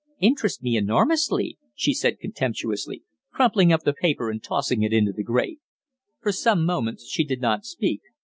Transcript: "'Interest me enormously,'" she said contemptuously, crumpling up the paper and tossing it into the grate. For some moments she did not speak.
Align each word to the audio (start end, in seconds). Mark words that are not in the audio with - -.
"'Interest 0.19 0.63
me 0.63 0.75
enormously,'" 0.75 1.59
she 1.75 1.93
said 1.93 2.17
contemptuously, 2.19 3.03
crumpling 3.31 3.71
up 3.71 3.83
the 3.83 3.93
paper 3.93 4.31
and 4.31 4.41
tossing 4.41 4.81
it 4.81 4.91
into 4.91 5.11
the 5.11 5.21
grate. 5.23 5.59
For 6.21 6.31
some 6.31 6.65
moments 6.65 7.05
she 7.07 7.23
did 7.23 7.39
not 7.39 7.65
speak. 7.65 8.01